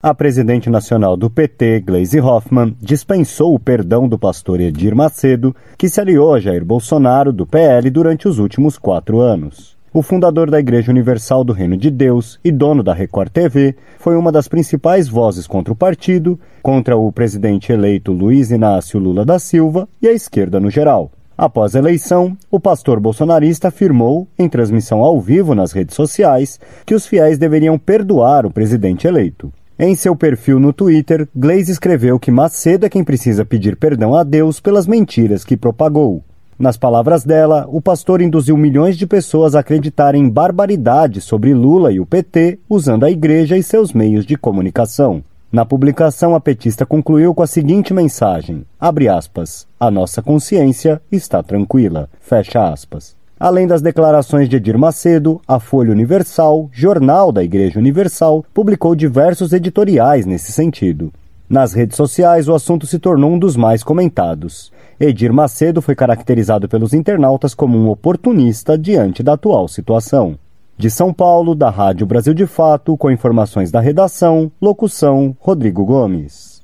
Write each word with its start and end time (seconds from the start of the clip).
A 0.00 0.14
presidente 0.14 0.70
nacional 0.70 1.16
do 1.16 1.28
PT, 1.28 1.80
Gleisi 1.80 2.20
Hoffmann, 2.20 2.76
dispensou 2.80 3.52
o 3.52 3.58
perdão 3.58 4.06
do 4.06 4.16
pastor 4.16 4.60
Edir 4.60 4.94
Macedo, 4.94 5.52
que 5.76 5.88
se 5.88 6.00
aliou 6.00 6.32
a 6.32 6.38
Jair 6.38 6.64
Bolsonaro, 6.64 7.32
do 7.32 7.44
PL, 7.44 7.90
durante 7.90 8.28
os 8.28 8.38
últimos 8.38 8.78
quatro 8.78 9.18
anos. 9.18 9.76
O 9.92 10.00
fundador 10.00 10.52
da 10.52 10.60
Igreja 10.60 10.92
Universal 10.92 11.42
do 11.42 11.52
Reino 11.52 11.76
de 11.76 11.90
Deus 11.90 12.38
e 12.44 12.52
dono 12.52 12.80
da 12.80 12.94
Record 12.94 13.32
TV 13.32 13.74
foi 13.98 14.14
uma 14.14 14.30
das 14.30 14.46
principais 14.46 15.08
vozes 15.08 15.48
contra 15.48 15.72
o 15.72 15.76
partido, 15.76 16.38
contra 16.62 16.96
o 16.96 17.10
presidente 17.10 17.72
eleito 17.72 18.12
Luiz 18.12 18.52
Inácio 18.52 19.00
Lula 19.00 19.24
da 19.24 19.40
Silva 19.40 19.88
e 20.00 20.06
a 20.06 20.12
esquerda 20.12 20.60
no 20.60 20.70
geral. 20.70 21.10
Após 21.36 21.74
a 21.74 21.80
eleição, 21.80 22.36
o 22.48 22.60
pastor 22.60 23.00
bolsonarista 23.00 23.66
afirmou, 23.66 24.28
em 24.38 24.48
transmissão 24.48 25.00
ao 25.00 25.20
vivo 25.20 25.56
nas 25.56 25.72
redes 25.72 25.96
sociais, 25.96 26.60
que 26.86 26.94
os 26.94 27.04
fiéis 27.04 27.36
deveriam 27.36 27.76
perdoar 27.76 28.46
o 28.46 28.50
presidente 28.52 29.04
eleito. 29.08 29.52
Em 29.80 29.94
seu 29.94 30.16
perfil 30.16 30.58
no 30.58 30.72
Twitter, 30.72 31.28
Glaze 31.36 31.70
escreveu 31.70 32.18
que 32.18 32.32
Macedo 32.32 32.84
é 32.84 32.88
quem 32.88 33.04
precisa 33.04 33.44
pedir 33.44 33.76
perdão 33.76 34.12
a 34.12 34.24
Deus 34.24 34.58
pelas 34.58 34.88
mentiras 34.88 35.44
que 35.44 35.56
propagou. 35.56 36.24
Nas 36.58 36.76
palavras 36.76 37.22
dela, 37.22 37.64
o 37.70 37.80
pastor 37.80 38.20
induziu 38.20 38.56
milhões 38.56 38.98
de 38.98 39.06
pessoas 39.06 39.54
a 39.54 39.60
acreditarem 39.60 40.24
em 40.24 40.28
barbaridades 40.28 41.22
sobre 41.22 41.54
Lula 41.54 41.92
e 41.92 42.00
o 42.00 42.06
PT 42.06 42.58
usando 42.68 43.04
a 43.04 43.10
igreja 43.10 43.56
e 43.56 43.62
seus 43.62 43.92
meios 43.92 44.26
de 44.26 44.36
comunicação. 44.36 45.22
Na 45.52 45.64
publicação, 45.64 46.34
a 46.34 46.40
petista 46.40 46.84
concluiu 46.84 47.32
com 47.32 47.44
a 47.44 47.46
seguinte 47.46 47.94
mensagem: 47.94 48.64
abre 48.80 49.08
aspas, 49.08 49.64
a 49.78 49.92
nossa 49.92 50.20
consciência 50.20 51.00
está 51.12 51.40
tranquila. 51.40 52.10
Fecha 52.20 52.68
aspas. 52.68 53.17
Além 53.40 53.68
das 53.68 53.80
declarações 53.80 54.48
de 54.48 54.56
Edir 54.56 54.76
Macedo, 54.76 55.40
a 55.46 55.60
Folha 55.60 55.92
Universal, 55.92 56.68
jornal 56.72 57.30
da 57.30 57.44
Igreja 57.44 57.78
Universal, 57.78 58.44
publicou 58.52 58.96
diversos 58.96 59.52
editoriais 59.52 60.26
nesse 60.26 60.50
sentido. 60.50 61.12
Nas 61.48 61.72
redes 61.72 61.96
sociais, 61.96 62.48
o 62.48 62.54
assunto 62.54 62.84
se 62.84 62.98
tornou 62.98 63.30
um 63.30 63.38
dos 63.38 63.54
mais 63.54 63.84
comentados. 63.84 64.72
Edir 64.98 65.32
Macedo 65.32 65.80
foi 65.80 65.94
caracterizado 65.94 66.68
pelos 66.68 66.92
internautas 66.92 67.54
como 67.54 67.78
um 67.78 67.88
oportunista 67.88 68.76
diante 68.76 69.22
da 69.22 69.34
atual 69.34 69.68
situação. 69.68 70.36
De 70.76 70.90
São 70.90 71.12
Paulo, 71.12 71.54
da 71.54 71.70
Rádio 71.70 72.06
Brasil 72.06 72.34
de 72.34 72.46
Fato, 72.46 72.96
com 72.96 73.08
informações 73.08 73.70
da 73.70 73.78
redação, 73.78 74.50
locução 74.60 75.36
Rodrigo 75.38 75.84
Gomes. 75.84 76.57